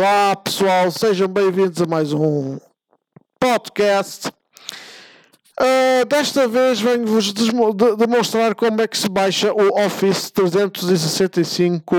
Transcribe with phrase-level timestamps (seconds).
[0.00, 2.58] Olá pessoal, sejam bem-vindos a mais um
[3.38, 4.28] podcast.
[5.60, 7.52] Uh, desta vez venho-vos de-
[7.98, 11.94] demonstrar como é que se baixa o Office 365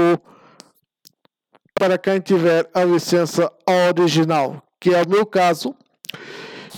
[1.75, 3.51] para quem tiver a licença
[3.95, 5.75] original, que é o meu caso.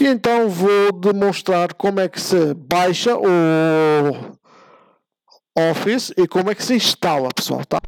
[0.01, 4.35] E então vou demonstrar como é que se baixa o
[5.71, 7.79] Office e como é que se instala, pessoal, tá?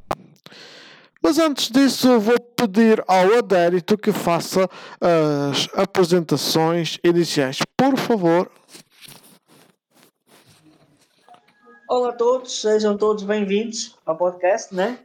[1.26, 4.70] Mas antes disso, vou pedir ao Adérito que faça
[5.02, 7.58] as apresentações iniciais.
[7.76, 8.52] Por favor.
[11.90, 15.00] Olá a todos, sejam todos bem-vindos ao podcast, né?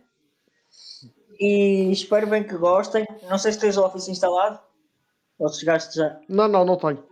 [1.41, 3.07] E espero bem que gostem.
[3.31, 4.61] Não sei se tens o Office instalado.
[5.39, 6.21] Ou se chegaste já.
[6.29, 7.03] Não, não, não tenho.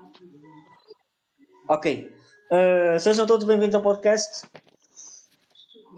[1.67, 2.15] Ok.
[2.53, 4.47] Uh, sejam todos bem-vindos ao podcast.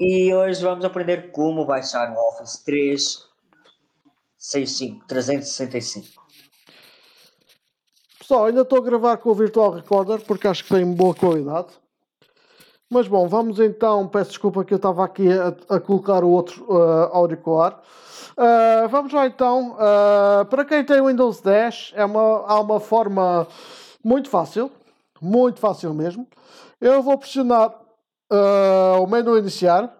[0.01, 6.23] E hoje vamos aprender como baixar o Office 365, 365.
[8.19, 11.69] Pessoal, ainda estou a gravar com o Virtual Recorder porque acho que tem boa qualidade.
[12.89, 14.09] Mas bom, vamos então.
[14.09, 17.79] Peço desculpa que eu estava aqui a, a colocar o outro uh, auricular.
[18.39, 19.75] Uh, vamos lá então.
[19.75, 23.47] Uh, para quem tem Windows 10, é uma, há uma forma
[24.03, 24.73] muito fácil.
[25.21, 26.27] Muito fácil mesmo.
[26.81, 27.90] Eu vou pressionar
[28.33, 29.97] uh, o menu iniciar.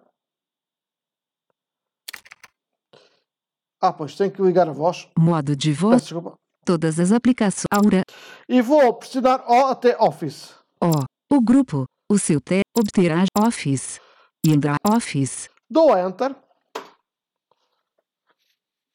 [3.79, 5.09] Ah, pois tem que ligar a voz.
[5.17, 6.37] Modo de Peço voz, desculpa.
[6.63, 7.65] todas as aplicações.
[7.71, 8.03] Aura,
[8.47, 10.53] E vou pressionar O até Office.
[10.79, 13.99] O, o grupo, o seu T, obterá Office.
[14.45, 16.35] E andar Office, Dou Enter.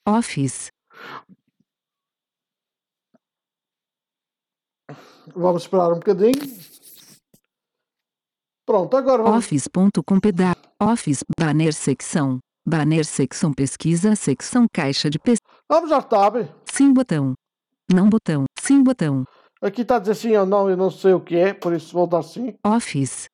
[0.09, 0.71] Office,
[5.35, 6.41] Vamos esperar um bocadinho.
[8.77, 9.39] Pronto, agora vamos.
[9.47, 16.47] Office.com peda Office, banner secção, banner secção pesquisa secção caixa de pesquisa, Vamos dar tab.
[16.71, 17.33] sim botão,
[17.91, 19.25] não botão, sim botão,
[19.63, 22.07] Aqui está dizer sim ou não, eu não sei o que é, por isso vou
[22.07, 22.55] dar sim.
[22.63, 23.31] Office,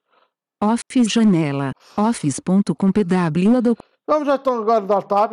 [0.62, 3.76] Office janela, Office.com pw do
[4.06, 5.32] Vamos então agora dar tab.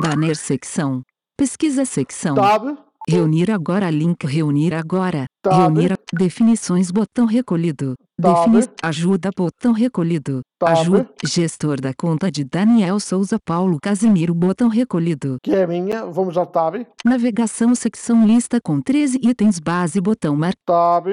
[0.00, 1.02] banner secção,
[1.36, 2.78] pesquisa secção, Tab.
[3.08, 5.54] Reunir agora link reunir agora, Tab.
[5.74, 8.50] reunir a- definições botão recolhido, Tab.
[8.52, 10.70] defini ajuda botão recolhido, Tab.
[10.78, 16.06] ajuda gestor da conta de Daniel Souza Paulo Casimiro botão recolhido, Que é a minha.
[16.06, 16.86] Vamos dar tab.
[17.04, 21.06] navegação secção lista com 13 itens base botão mar Tab.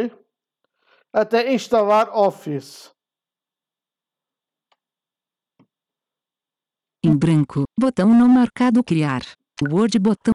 [1.11, 2.91] Até instalar Office.
[7.03, 9.21] em branco, botão não marcado criar,
[9.63, 10.33] Word botão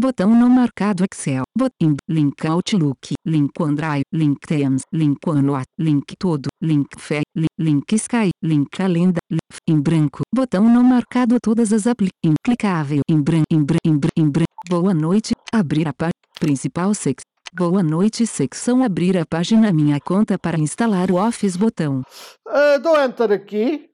[0.00, 6.46] Botão não marcado Excel, botão link Outlook, link OneDrive, link Teams, link OneNote, link todo,
[6.62, 9.38] link Fe, li- link Sky, link Calenda, li-
[9.68, 14.12] em branco, botão não marcado todas as apli, inclicável, em branco, em branco, em branco,
[14.16, 17.22] em branco, boa noite, abrir a página, principal sex,
[17.52, 19.72] boa noite secção abrir a página.
[19.72, 22.04] Minha conta para instalar o Office botão,
[22.46, 23.90] Ah, dou Enter aqui.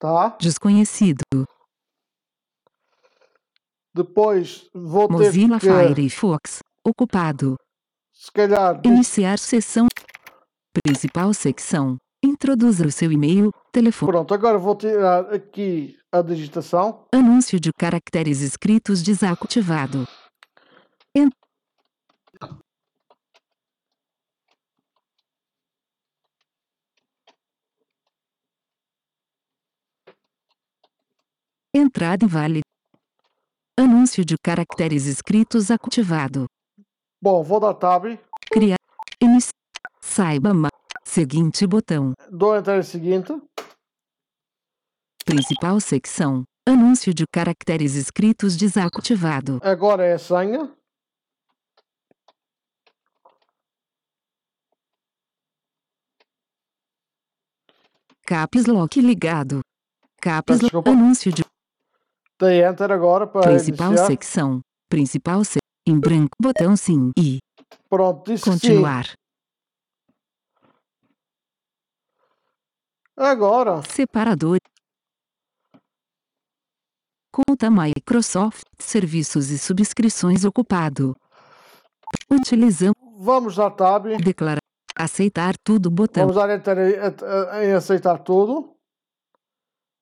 [0.00, 0.36] Tá.
[0.40, 1.22] desconhecido,
[3.94, 7.56] Depois vou ter Mozilla que, Firefox, ocupado,
[8.12, 9.86] se calhar, Iniciar sessão.
[10.82, 11.98] Principal secção.
[12.24, 14.12] Introduza o seu e-mail, telefone.
[14.12, 17.06] Pronto, agora vou tirar aqui a digitação.
[17.12, 20.06] Anúncio de caracteres escritos desativado.
[21.14, 21.28] En-
[31.74, 32.71] Entrada inválida.
[34.02, 36.46] Anúncio de caracteres escritos ativado.
[37.22, 38.18] Bom, vou dar tab.
[38.50, 38.74] Criar.
[39.20, 39.50] Inici...
[40.00, 40.72] Saiba mais.
[41.04, 42.12] Seguinte botão.
[42.28, 43.32] Dou Enter em seguinte.
[45.24, 46.42] Principal secção.
[46.68, 49.60] Anúncio de caracteres escritos desativado.
[49.62, 50.74] Agora é a senha.
[58.26, 59.60] Caps Lock ligado.
[60.20, 60.88] Caps Lock.
[60.88, 61.44] Anúncio de
[62.42, 64.06] Dei Enter agora para principal iniciar.
[64.08, 64.60] secção.
[64.90, 66.36] Principal se em branco.
[66.40, 67.38] Botão sim e
[67.88, 68.58] Pronto, disse que sim.
[68.58, 69.04] continuar.
[73.16, 74.58] Agora, Separador.
[77.30, 81.14] Conta Microsoft, serviços e subscrições ocupado.
[82.28, 84.06] Utilizamos vamos dar tab.
[84.16, 84.58] declarar
[84.96, 86.26] aceitar tudo botão.
[86.26, 88.76] Vamos dar Enter em, em aceitar tudo.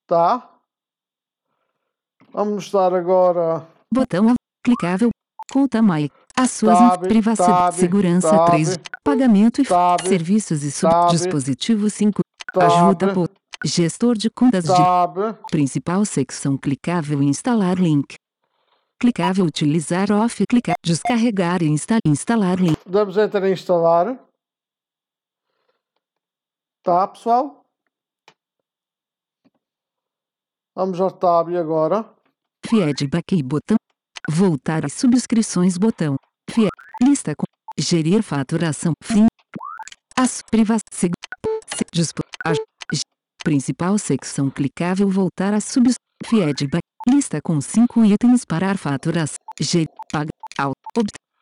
[0.07, 0.60] Tá.
[2.33, 3.67] Vamos dar agora.
[3.93, 4.35] Botão
[4.65, 5.11] clicável.
[5.53, 6.15] Conta Mike.
[6.37, 11.11] As suas Tab, privacidade, tab, segurança tab, 3, pagamento e tab, serviços e sub tab,
[11.11, 12.23] dispositivo 5,
[12.53, 13.29] tab, ajuda po-
[13.63, 14.73] Gestor de contas de
[15.51, 18.15] principal secção clicável instalar link.
[18.99, 22.79] Clicável utilizar off clicar descarregar e insta instalar link.
[22.87, 24.19] Damos enter em instalar.
[26.83, 27.67] Tá, pessoal?
[30.75, 32.09] Vamos ao tab agora.
[32.71, 33.77] Feedback botão.
[34.31, 36.15] Voltar às subscrições botão.
[36.49, 36.69] Fie
[37.03, 37.43] lista com
[37.77, 39.27] gerir faturação fim.
[40.17, 40.41] As
[42.95, 43.03] g-
[43.43, 50.29] principal secção clicável voltar a subs feedback lista com cinco itens para faturação G paga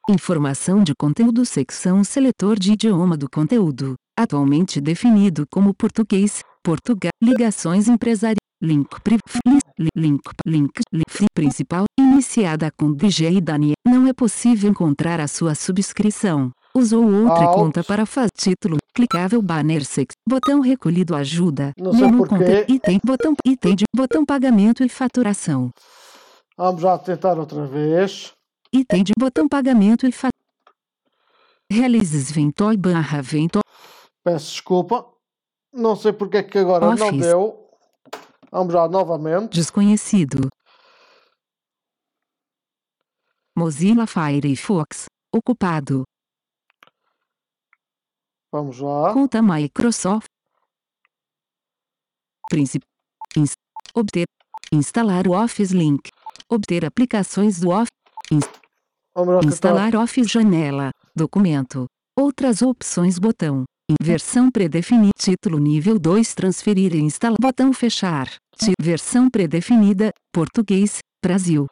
[0.09, 7.87] informação de conteúdo secção seletor de idioma do conteúdo atualmente definido como português Portugal ligações
[7.89, 9.21] empresariais link priv
[9.79, 14.71] li- li- link link li- fi- principal iniciada com DJ e Daniel não é possível
[14.71, 17.55] encontrar a sua subscrição Usou outra Alt.
[17.57, 23.35] conta para fazer título, clicável banner sex, botão recolhido ajuda, Não menu conta, item, botão,
[23.45, 25.71] item de, botão pagamento e faturação,
[26.57, 28.33] Vamos já tentar outra vez.
[28.73, 30.39] item de, botão pagamento e faturação.
[31.71, 33.63] Realizes Ventoy barra Ventoy,
[34.25, 35.07] Peço desculpa.
[35.73, 37.21] Não sei porque é que agora não Office.
[37.21, 37.68] deu.
[38.51, 39.53] Vamos já novamente.
[39.55, 40.49] desconhecido.
[43.57, 46.05] Mozilla Firefox, ocupado,
[48.53, 49.13] Vamos lá.
[49.13, 50.29] conta Microsoft.
[52.49, 52.87] Príncipe.
[53.95, 54.27] Obter.
[54.73, 56.09] Instalar o Office Link.
[56.49, 57.91] Obter aplicações do Office.
[59.15, 59.41] Vamos lá.
[59.45, 60.91] Instalar Office Janela.
[61.15, 61.87] Documento.
[62.17, 63.65] Outras opções botão.
[64.01, 65.13] Versão predefinida.
[65.17, 67.39] Título nível 2 transferir e instalar.
[67.41, 68.29] Botão fechar.
[68.81, 70.13] Versão predefinida.
[70.33, 70.99] Português.
[71.25, 71.67] Brasil.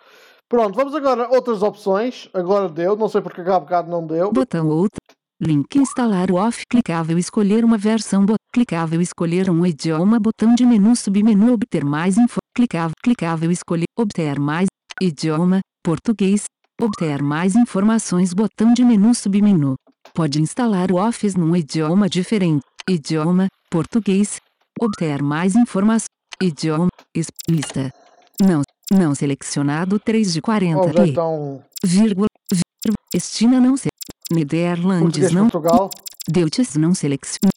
[0.49, 2.29] Pronto, vamos agora a outras opções.
[2.33, 2.97] Agora deu.
[2.97, 4.33] Não sei porque há bocado não deu.
[4.33, 4.99] Botão outra.
[5.41, 10.97] Link instalar o off clicável escolher uma versão clicável escolher um idioma botão de menu
[10.97, 14.67] submenu obter mais info clicável clicável escolher obter mais
[14.99, 16.45] idioma português
[16.81, 19.75] obter mais informações botão de menu submenu
[20.17, 24.41] pode instalar o Office num idioma diferente idioma português
[24.81, 26.07] obter mais informações
[26.43, 26.89] idioma
[27.49, 27.93] lista
[28.41, 31.63] não não selecionado 3 de 40 Vamos já e então.
[31.85, 33.89] vírgula, vírgula, Estina não se.
[34.33, 35.49] Nederlandes não.
[35.51, 35.91] Portugal.
[36.29, 37.51] Deutsches não seleciona.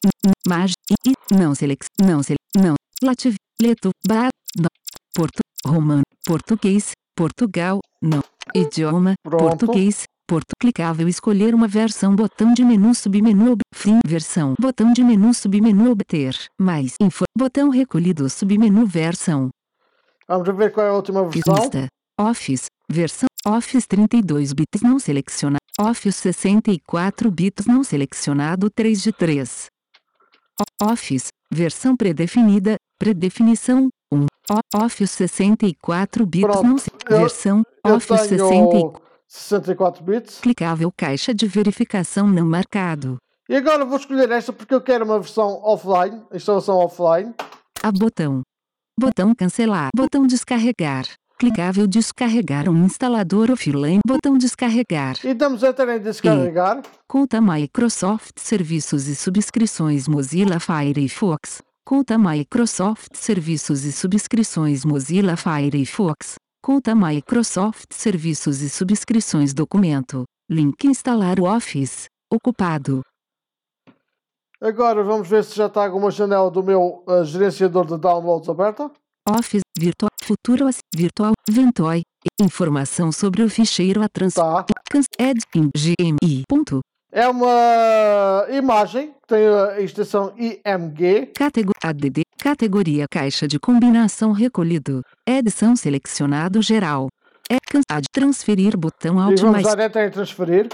[0.46, 0.72] Mas,
[1.06, 1.88] e, não seleciona.
[2.02, 2.74] Não sele, não.
[3.02, 4.68] Lativ, leto, ba, não.
[5.14, 8.22] Porto, romano, português, Portugal, não.
[8.54, 9.56] Idioma, Pronto.
[9.56, 10.52] português, porto.
[10.60, 16.36] Clicável escolher uma versão botão de menu submenu fim versão botão de menu submenu obter
[16.56, 19.48] mais info botão recolhido submenu versão
[20.28, 21.54] Vamos ver qual é a última versão.
[21.56, 21.86] Lista.
[22.20, 22.66] Office.
[22.88, 23.26] Versão.
[23.44, 25.56] Office 32 bits não seleciona.
[25.80, 29.66] Office 64 bits não selecionado 3 de 3.
[30.60, 31.26] O- Office.
[31.52, 32.76] Versão predefinida.
[32.96, 34.26] Predefinição 1.
[34.52, 36.90] O- Office 64 bits Pronto, não se...
[37.08, 37.62] eu- Versão.
[37.84, 39.02] Eu Office tenho 64.
[39.30, 40.40] 64 bits.
[40.40, 43.16] Clicável caixa de verificação não marcado.
[43.48, 47.32] E agora vou escolher esta porque eu quero uma versão offline, instalação offline.
[47.80, 48.42] A botão.
[48.98, 49.90] Botão cancelar.
[49.94, 51.04] Botão descarregar.
[51.38, 54.00] Clicável descarregar um instalador offline.
[54.06, 55.16] Botão descarregar.
[55.24, 56.82] E damos enter em descarregar.
[57.08, 61.62] Conta Microsoft Serviços e Subscrições Mozilla Firefox.
[61.84, 66.34] Conta Microsoft Serviços e Subscrições Mozilla Firefox.
[66.62, 70.24] Conta Microsoft Serviços e Subscrições Documento.
[70.48, 72.04] Link instalar o Office.
[72.32, 73.00] Ocupado.
[74.60, 78.90] Agora vamos ver se já está alguma janela do meu eh, gerenciador de downloads aberta.
[79.26, 82.02] Office Virtual Futuro Virtual Ventoy.
[82.38, 84.34] Informação sobre o ficheiro a trans.
[84.34, 84.66] Tá.
[84.90, 85.06] Cans-
[87.12, 91.32] É uma imagem que tem a extensão IMG.
[91.34, 92.22] Catego ADD.
[92.38, 95.02] Categoria Caixa de combinação recolhido.
[95.26, 97.08] Edição selecionado geral.
[97.50, 100.68] É cansado transferir botão E Alt vamos mais em transferir.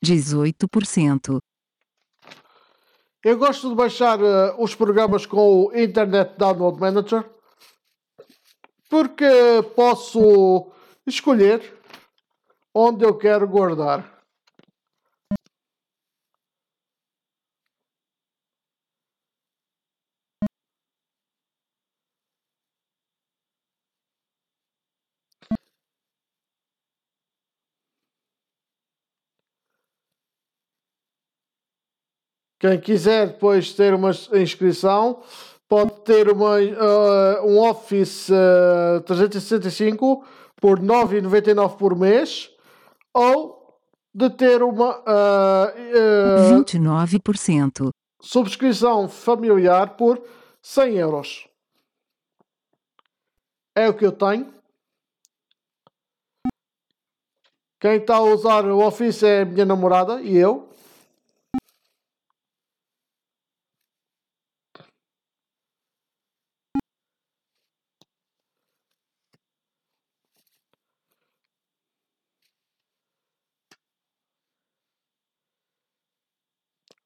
[0.00, 1.40] 18%.
[3.24, 7.28] Eu gosto de baixar eh, os programas com o Internet Download Manager
[8.92, 9.24] porque
[9.74, 10.70] posso
[11.06, 11.80] escolher
[12.74, 14.20] onde eu quero guardar.
[32.60, 35.24] Quem quiser depois ter uma inscrição
[35.72, 40.22] pode ter uma, uh, um Office uh, 365
[40.60, 42.50] por 9,99 por mês
[43.14, 43.80] ou
[44.14, 47.88] de ter uma uh, 29%.
[48.20, 50.22] subscrição familiar por
[50.60, 51.48] 100 euros.
[53.74, 54.52] É o que eu tenho.
[57.80, 60.68] Quem está a usar o Office é a minha namorada e eu.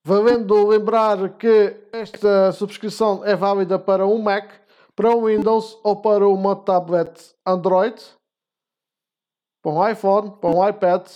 [0.08, 4.52] Valendo lembrar que esta subscrição é válida para um Mac,
[4.94, 8.00] para um Windows ou para uma tablet Android,
[9.60, 11.10] para um iPhone, para um iPad,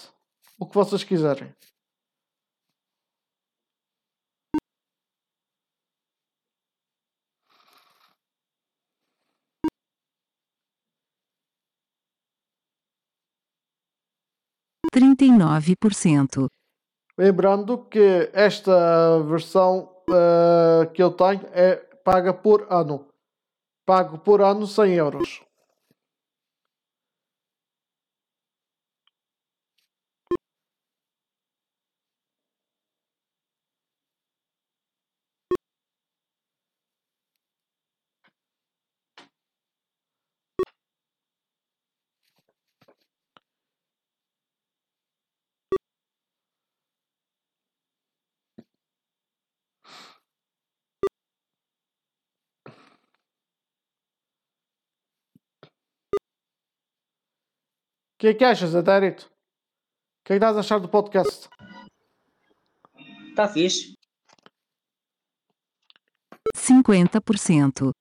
[0.59, 1.55] o que vocês quiserem.
[14.91, 16.49] Trinta e nove por cento.
[17.21, 23.09] Lembrando que esta versão uh, que eu tenho é paga por ano.
[23.85, 25.43] Pago por ano 100 euros.
[58.21, 59.25] Que é que achas, Adérito?
[59.25, 61.49] O que é que estás a achar do podcast?
[63.31, 63.95] Está fixe.
[66.55, 67.93] 50%.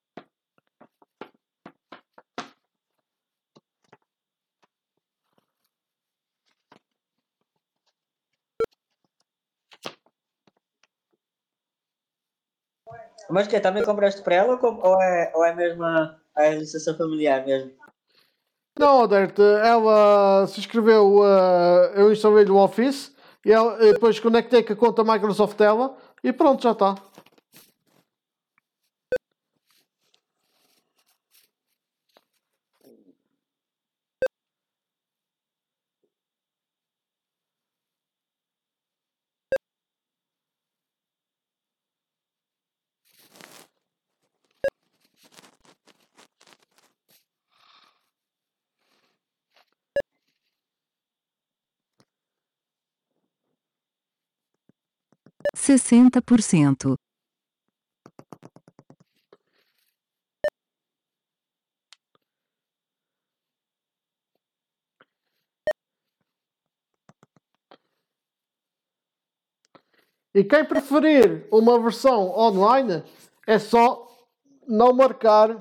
[13.30, 17.46] Mas que também compraste para ela ou é, ou é mesmo a, a licença familiar
[17.46, 17.89] mesmo?
[18.80, 23.14] Não, Adérito, ela se inscreveu, uh, eu instalei-lhe o Office
[23.46, 26.96] e, ela, depois conectei com a conta Microsoft dela e pronto, já está.
[55.70, 56.96] Sessenta por cento.
[70.34, 73.04] E quem preferir uma versão online
[73.46, 74.08] é só
[74.68, 75.52] não marcar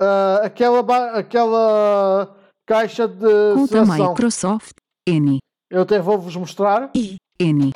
[0.00, 0.80] ah, aquela,
[1.18, 4.08] aquela caixa de Conta seleção.
[4.08, 4.76] Microsoft.
[5.06, 5.40] N.
[5.70, 6.90] Eu até vou-vos mostrar.
[6.96, 7.16] I.
[7.38, 7.70] N.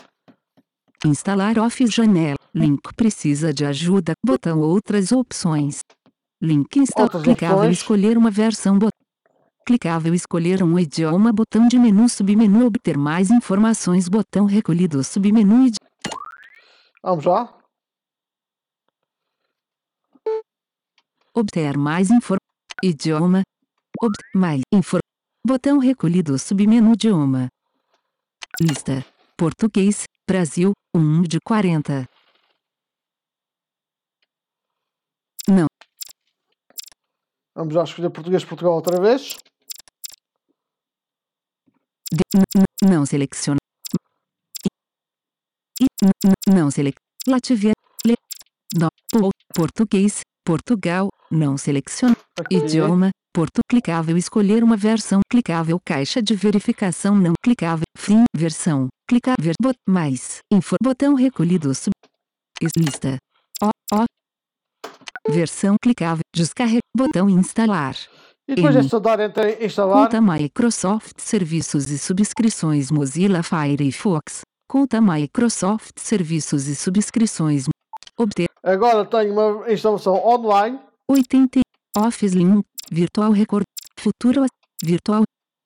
[1.04, 2.36] Instalar Office janela.
[2.54, 4.14] Link precisa de ajuda.
[4.24, 5.80] Botão outras opções.
[6.40, 7.22] Link instalar.
[7.22, 8.78] Clicável escolher uma versão.
[8.78, 8.90] Bot...
[9.66, 11.32] Clicável escolher um idioma.
[11.32, 14.08] Botão de menu submenu obter mais informações.
[14.08, 15.76] Botão recolhido submenu idi-
[17.02, 17.54] Vamos lá.
[21.34, 22.38] obter mais informações.
[22.82, 23.42] Idioma.
[24.02, 24.98] Obter mais info.
[25.46, 27.48] Botão recolhido submenu idioma.
[28.60, 29.04] Lista.
[29.36, 30.04] Português.
[30.28, 30.72] Brasil.
[30.96, 32.08] 1 de 40.
[35.48, 35.66] Não.
[37.54, 39.36] Vamos lá escolher português Portugal outra vez.
[42.10, 43.58] De- não seleciona.
[46.48, 46.96] Não selec.
[47.26, 47.72] Latvia.
[48.06, 48.14] Le,
[49.10, 50.20] po, português.
[50.44, 51.08] Portugal.
[51.30, 52.16] Não seleciona.
[52.50, 53.10] Idioma.
[53.34, 59.76] Porto clicável escolher uma versão clicável caixa de verificação não clicável fim versão clicável bot
[59.88, 61.90] mais info botão recolhido sub
[62.62, 63.16] is- lista
[63.60, 64.04] ó ó
[65.28, 67.96] versão clicável descarregar botão instalar
[68.48, 70.04] E depois Em- é só dar enter em instalar.
[70.04, 77.66] conta Microsoft serviços e subscrições Mozilla Firefox conta Microsoft serviços e subscrições
[78.16, 80.78] obter Agora tenho uma instalação online.
[81.10, 81.60] 80
[81.98, 83.64] Office Link Virtual Record.
[83.98, 84.46] Futuro
[84.82, 85.22] Virtual.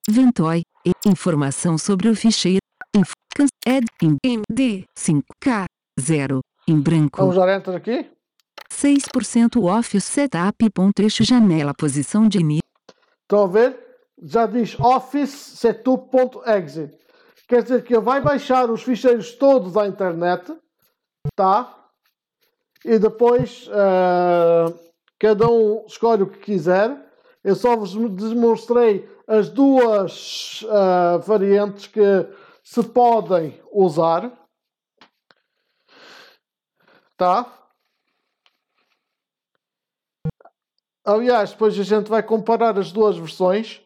[0.09, 0.63] Ventoy.
[0.87, 0.93] E.
[1.07, 2.61] Informação sobre o ficheiro.
[2.95, 3.13] Inf.
[3.35, 3.51] Cans.
[3.67, 3.87] Ed.
[4.03, 5.67] Em MD 5K
[6.01, 7.19] 0 em branco.
[7.19, 8.11] Vamos dar enter aqui.
[8.71, 10.71] 6% Office Setup.
[10.71, 11.73] Ponto eixo janela.
[11.75, 12.69] Posição de início
[13.23, 13.79] Estão a ver?
[14.23, 16.91] Já diz Office Setup.exe.
[17.47, 20.51] Quer dizer que ele vai baixar os ficheiros todos à internet,
[21.37, 21.75] tá?
[22.85, 24.75] E depois eh,
[25.19, 27.08] cada um escolhe o que quiser.
[27.43, 32.01] Eu só vos demonstrei as duas eh, variantes que
[32.63, 34.33] se podem usar,
[37.17, 37.47] tá?
[41.05, 43.81] Aliás, depois a gente vai comparar as duas versões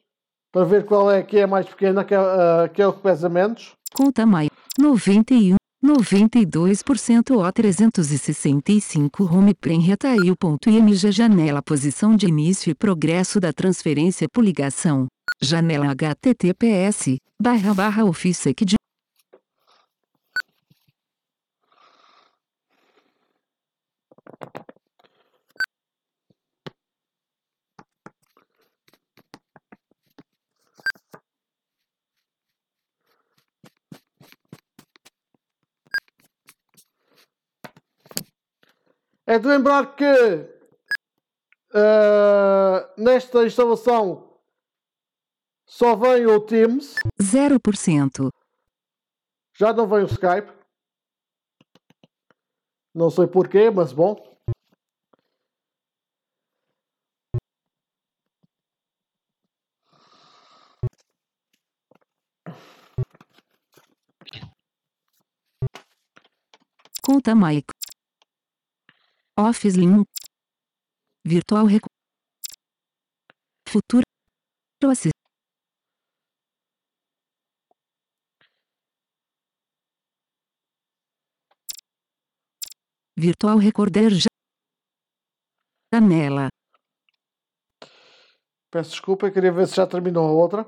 [0.51, 3.01] para ver qual é que é mais pequena, que é, ah, que é o que
[3.01, 3.77] pesa menos.
[3.95, 13.41] conta Mai 91 92% O 365 Home Prem Retail.img Janela Posição de início e progresso
[13.41, 15.09] da transferência por ligação.
[15.41, 18.77] Janela HTTPS, barra barra Office de
[39.33, 40.05] É de lembrar que
[41.73, 44.39] ah, nesta instalação
[45.67, 48.31] só vem o Teams, 0%.
[49.57, 50.53] já não vem o Skype.
[52.95, 54.17] Não sei porquê, mas bom.
[67.03, 67.72] Conta Mike.
[69.39, 70.07] Office Link.
[71.25, 71.93] Virtual Record
[73.69, 74.03] Futuro
[74.91, 75.13] Assist
[83.17, 84.11] Virtual Recorder
[85.95, 86.49] Janela.
[88.71, 90.65] Peço desculpa, eu queria ver se já terminou a outra.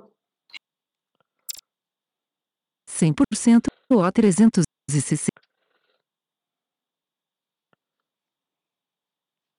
[2.88, 5.33] 100% O360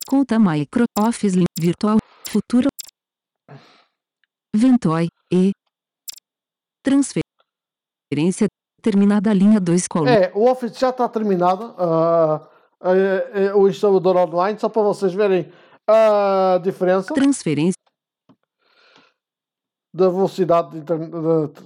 [0.08, 1.98] Conta Micro Office Link Virtual
[2.30, 2.68] Futuro
[4.56, 5.52] Ventoy e
[6.84, 8.46] Transferência
[8.84, 11.74] terminada a linha 2 coluna É, o Office já está terminado.
[11.80, 12.48] ah,
[12.80, 15.52] ah, ah, o instalador online, só para vocês verem
[15.88, 17.74] a diferença transferência
[19.92, 21.64] da velocidade de internet.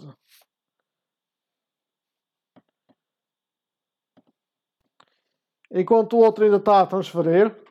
[5.71, 7.68] Enquanto o outro ainda está a transferir.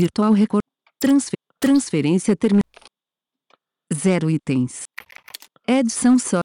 [0.00, 0.62] Virtual Record
[0.98, 2.64] transfer, Transferência terminada
[3.92, 4.84] Zero itens
[5.68, 6.40] Edição só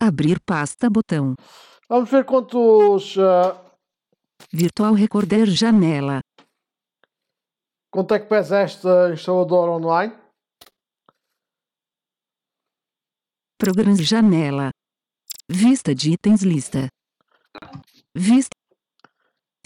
[0.00, 1.34] Abrir pasta botão
[1.86, 3.18] Vamos ver quantos.
[3.18, 3.60] ah,
[4.50, 6.20] Virtual Recorder janela
[7.92, 10.12] quanto é que pesa este instalador online.
[13.56, 14.73] Programas janela.
[15.48, 16.88] Vista de itens lista.
[18.16, 18.56] Vista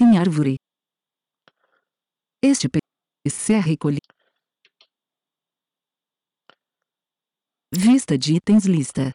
[0.01, 0.57] em árvore.
[2.43, 4.03] Este PC é recolhido.
[7.73, 9.15] Vista de itens lista.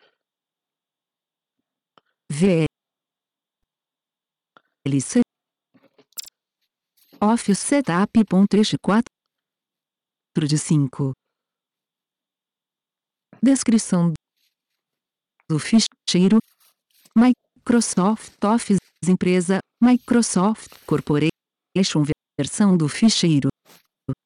[2.32, 2.70] VLC.
[7.22, 8.24] Office Setup.
[8.30, 9.04] ponto eixo 4
[10.48, 11.12] de 5.
[13.44, 14.14] Descrição
[15.50, 16.40] do ficheiro
[17.16, 21.30] Microsoft Office Empresa Microsoft Corporation
[22.40, 23.50] versão do ficheiro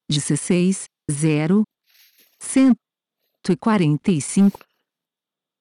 [0.09, 1.63] 16 0
[2.39, 4.57] 145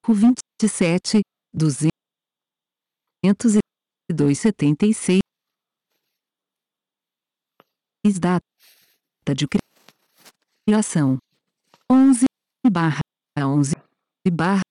[0.07, 1.19] 27
[1.53, 1.91] 202
[4.39, 5.19] 76
[8.21, 8.45] Data
[9.35, 9.45] de
[10.65, 11.17] criação
[11.91, 12.23] 11
[12.71, 13.01] barra
[13.37, 13.75] 11
[14.31, 14.61] barra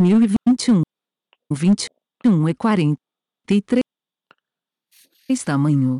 [0.00, 0.82] 2021
[1.50, 3.82] 21 e 43
[5.44, 5.98] tamanho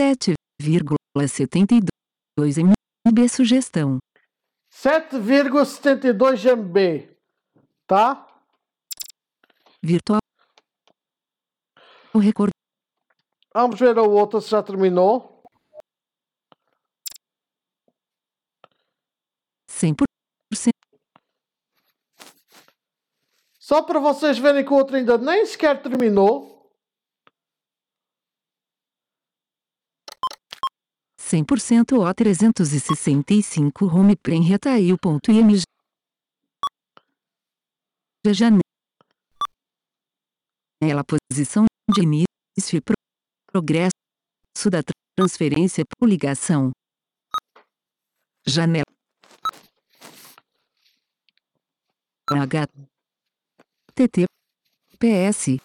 [0.00, 1.86] 7,72
[3.06, 3.98] MB sugestão
[4.72, 7.14] 7,72 MB.
[7.86, 8.26] Tá?
[9.82, 10.20] virtual
[12.14, 12.54] o recorde
[13.52, 15.44] Vamos ver a outra se já terminou.
[19.68, 20.04] 100%
[23.64, 26.70] Só para vocês verem que o outro ainda nem sequer terminou.
[31.18, 35.62] 100% O 365 home prem retail.img
[38.26, 38.60] janela.
[41.32, 42.92] Posição de início pro-
[43.50, 43.94] progresso
[44.70, 44.82] da
[45.16, 46.70] transferência por ligação.
[48.46, 48.84] Janela
[53.94, 55.56] https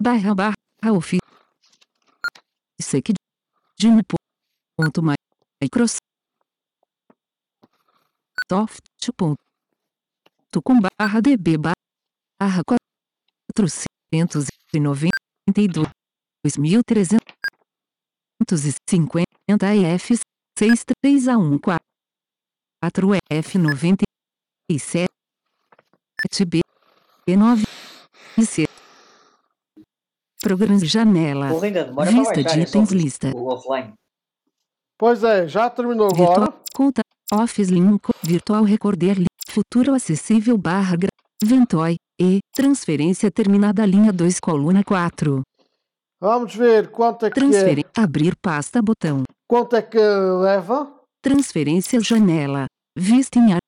[0.00, 0.56] barra barra
[0.92, 1.20] office
[2.80, 3.12] sec
[3.78, 3.88] de
[4.74, 5.02] ponto
[5.62, 6.00] Microsoft
[9.14, 12.62] ponto com barra db barra
[18.88, 20.14] cinquenta f
[20.58, 24.04] seis três a um quatro f noventa
[24.70, 25.10] e sete
[26.46, 26.60] b
[27.34, 27.64] nove
[28.44, 28.68] c.
[30.40, 31.48] Programas janela.
[31.58, 33.32] Vista de esse itens lista.
[34.98, 36.54] Pois é, já terminou Virtual agora.
[36.74, 41.08] conta Office Link Virtual Recorder Link Futuro acessível barra gra-
[41.44, 45.42] Ventoy e transferência terminada linha 2 coluna 4
[46.20, 49.22] Vamos ver quanto é que, transferir abrir pasta botão.
[49.46, 50.90] quanto é que leva.
[51.20, 52.64] transferência janela.
[52.96, 53.58] Vista em ar.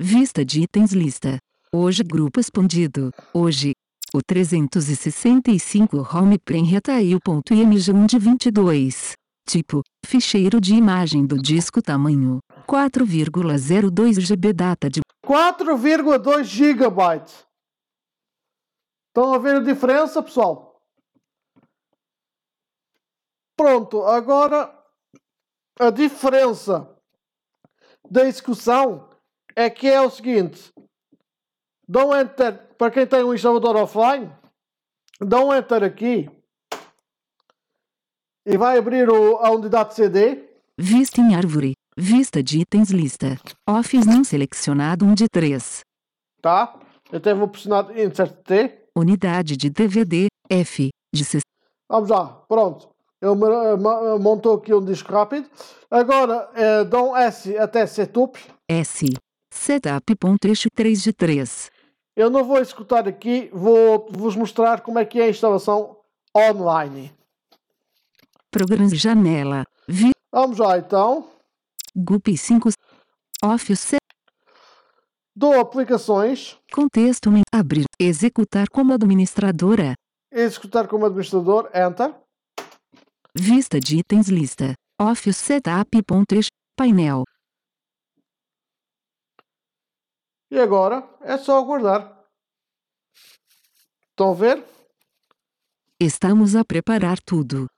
[0.00, 1.38] Vista de itens lista
[1.72, 3.72] hoje grupo expandido hoje
[4.12, 9.12] o 365 home prem retail.img 1 de 22
[9.48, 17.46] tipo ficheiro de imagem do disco tamanho 4,02 GB data de 4,2 gigabytes.
[19.08, 20.80] Estão ver a diferença, pessoal?
[23.56, 24.76] Pronto, agora
[25.78, 26.96] a diferença
[28.08, 29.08] da execução
[29.54, 30.72] é que é o seguinte:
[31.90, 34.30] dão enter para quem tem um instalador offline,
[35.20, 36.30] dão enter aqui
[38.46, 40.44] e vai abrir o- a unidade CD.
[40.78, 41.72] Vista em árvore.
[41.96, 43.36] Vista de itens lista.
[43.68, 45.80] Office não selecionado 1 de 3.
[46.40, 46.78] Tá?
[47.10, 48.78] Eu até vou pressionar Insert T.
[48.96, 50.28] Unidade de DVD.
[50.48, 50.88] F.
[51.12, 51.42] De 60.
[51.88, 52.88] Vamos lá, pronto.
[53.20, 55.48] Ele ma- montou aqui um disco rápido.
[55.90, 58.40] Agora, eh, dão S até setup.
[58.68, 59.06] S.
[59.52, 61.70] Setup.eixo 3 de 3.
[62.20, 65.96] Eu não vou executar aqui, vou vos mostrar como é que é a instalação
[66.36, 67.10] online.
[68.50, 69.64] Programas janela.
[69.88, 70.10] Vi.
[70.30, 71.30] Vamos lá, então.
[71.96, 72.68] GUP 5.
[73.42, 73.94] Office.
[75.34, 77.30] Dou aplicações, Contexto.
[77.30, 77.84] men- Abrir.
[77.98, 79.94] Executar como administradora.
[80.30, 82.14] executar como administrador, Enter.
[83.34, 84.74] Vista de itens lista.
[85.00, 86.50] Office Setup.eixo.
[86.76, 87.24] Painel.
[90.50, 92.18] E agora é só aguardar.
[94.10, 94.64] Estão a ver?
[96.00, 97.68] Estamos a preparar tudo.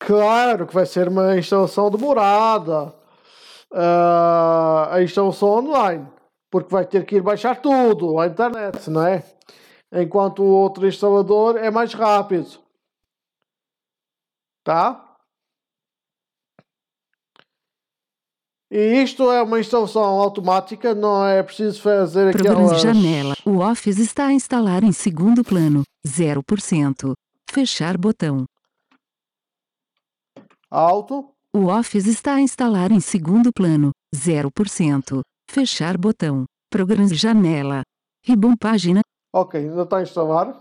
[0.00, 2.94] Claro que vai ser uma instalação demorada.
[3.72, 6.08] Ah, a instalação online.
[6.50, 9.24] Porque vai ter que ir baixar tudo à internet, não é?
[9.92, 12.65] Enquanto o outro instalador é mais rápido.
[14.66, 15.14] Tá?
[18.68, 22.82] E isto é uma instalação automática, não é preciso fazer Programas aquelas...
[22.82, 23.34] janela.
[23.44, 25.84] O Office está a instalar em segundo plano.
[26.04, 27.12] 0%.
[27.48, 28.44] Fechar botão.
[30.68, 31.30] Alto.
[31.54, 33.92] O Office está a instalar em segundo plano.
[34.12, 35.20] 0%.
[35.48, 36.44] Fechar botão.
[36.68, 37.82] Programas janela.
[38.24, 39.00] Ribbon página.
[39.32, 40.60] Ok, ainda está a instalar.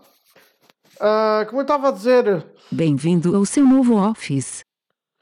[0.99, 4.62] Ah, como eu estava a dizer, Bem-vindo ao seu novo Office.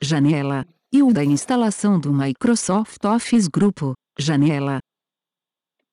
[0.01, 0.65] Janela.
[0.91, 3.93] E o da instalação do Microsoft Office Grupo.
[4.17, 4.79] Janela.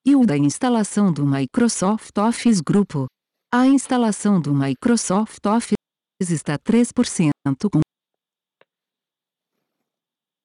[0.04, 3.06] E o da instalação do Microsoft Office Grupo.
[3.52, 5.74] A instalação do Microsoft Office
[6.20, 7.30] está 3%
[7.72, 7.80] com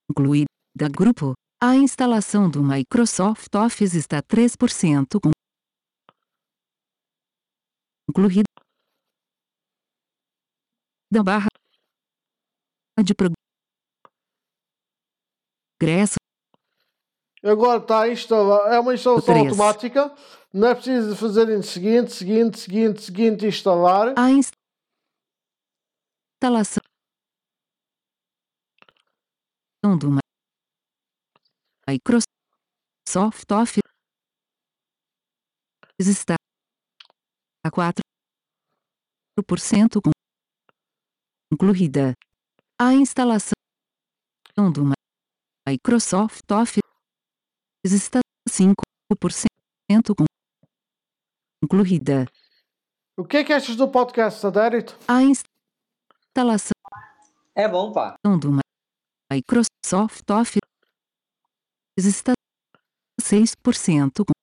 [0.09, 5.19] incluída grupo A instalação do Microsoft Office está 3%
[8.07, 8.44] concluída.
[11.11, 11.47] Da barra
[13.03, 13.13] de
[15.79, 16.15] progresso.
[17.43, 18.73] Agora está a instalar.
[18.73, 19.47] É uma instalação Três.
[19.47, 20.15] automática.
[20.51, 24.17] Não é preciso fazer em seguinte, seguinte, seguinte, seguinte, instalar.
[24.17, 24.31] A
[26.41, 26.81] instalação
[29.99, 30.09] do
[31.87, 33.83] Microsoft Office
[35.99, 36.35] está
[37.63, 40.14] a 4% com-
[41.51, 42.13] concluída.
[42.79, 43.53] A instalação
[44.73, 44.83] do
[45.67, 46.81] Microsoft Office
[47.85, 50.25] está 5% com-
[51.63, 52.25] concluída.
[53.17, 54.97] O que é que achas do podcast, Adérito?
[55.07, 56.71] A instalação
[57.55, 58.17] É bom, pá.
[58.23, 58.51] do
[59.31, 60.61] Microsoft Office
[61.97, 62.33] está
[63.21, 64.33] 6% con-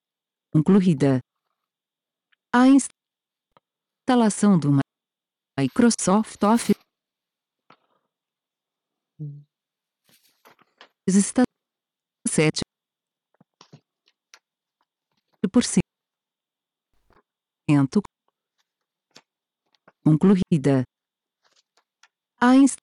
[0.52, 1.20] concluída.
[2.54, 4.70] A instalação do
[5.58, 6.76] Microsoft Office
[11.06, 11.42] está
[12.28, 12.61] 7%
[20.04, 20.82] concluída.
[22.40, 22.82] A instalação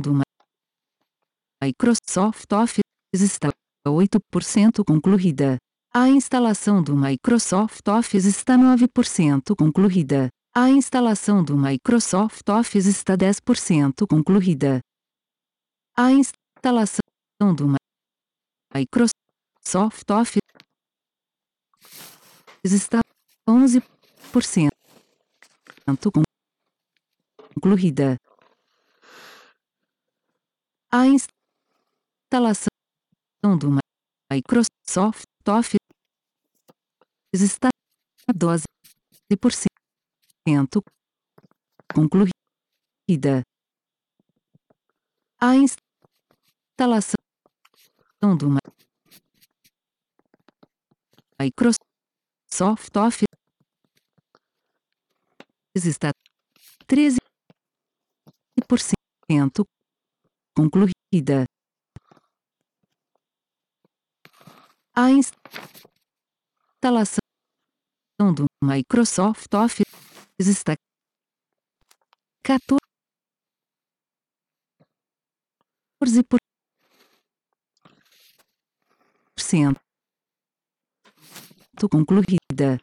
[0.00, 0.14] do
[1.62, 2.80] Microsoft Office
[3.14, 3.50] está
[3.86, 5.58] 8% concluída.
[5.92, 10.30] A instalação do Microsoft Office está 9% concluída.
[10.54, 14.80] A instalação do Microsoft Office está 10% concluída.
[15.96, 17.00] A instalação
[17.56, 17.66] do
[18.74, 20.42] Microsoft Office
[22.64, 23.00] está
[23.48, 23.80] 11%
[26.12, 26.22] con-
[27.54, 28.16] concluída.
[30.90, 32.68] A instalação
[33.58, 33.70] do
[34.30, 35.78] Microsoft Office
[37.32, 37.70] está
[38.30, 38.64] 12%
[41.94, 43.42] concluída.
[45.40, 47.16] A instalação
[48.38, 48.48] do
[51.40, 53.28] Microsoft Office
[55.76, 56.10] está
[56.86, 57.16] 13%
[60.56, 61.46] concluída.
[64.94, 67.18] A instalação
[68.34, 69.91] do Microsoft Office
[70.46, 70.74] está
[72.44, 72.78] 14%
[81.90, 82.80] concluída.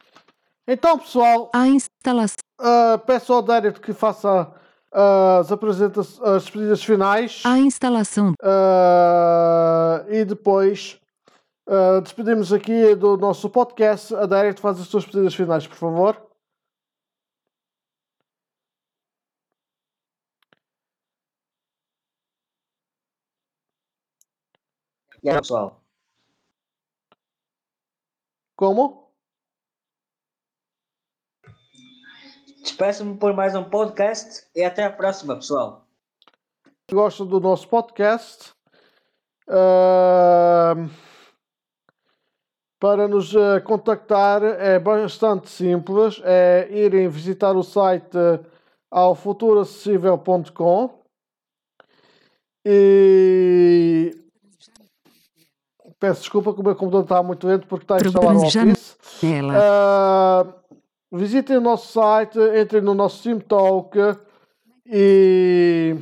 [0.66, 4.52] Então, pessoal, A instalação ah, peço ao Adérito que faça
[4.92, 7.42] ah, as apresentações, as despedidas finais.
[7.44, 10.98] a instalação Ah, e depois
[12.02, 14.12] despedimos aqui do nosso podcast.
[14.14, 16.29] Adérito, faz as suas despedidas finais, por favor.
[25.22, 25.82] E aí, pessoal?
[28.56, 29.10] Como?
[32.62, 35.86] Despeço-me por mais um podcast e até a próxima, pessoal.
[36.90, 38.54] gostam do nosso podcast.
[39.46, 40.88] Ahm,
[42.78, 48.16] para nos eh, contactar é bastante simples, é irem visitar o site
[48.90, 50.98] ao futuroacessível.com
[52.64, 54.19] e
[56.00, 58.98] peço desculpa que o meu computador está muito lento porque está a instalar o Office.
[59.54, 60.46] Ah,
[61.12, 63.96] visitem o nosso site, entrem no nosso SimTalk
[64.86, 65.94] e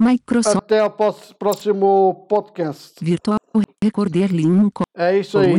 [0.00, 3.02] Microsoft até ao próximo podcast.
[3.02, 3.38] Virtual
[3.82, 5.54] Recorder Link É isso aí.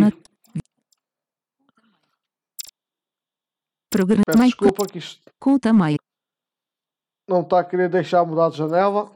[3.92, 5.98] Programa Peço desculpa que isto Microconta My
[7.28, 9.12] não está a querer deixar mudar de janela.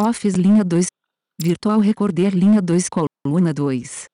[0.00, 0.86] Office linha 2
[1.42, 4.06] Virtual Recorder linha 2 coluna 2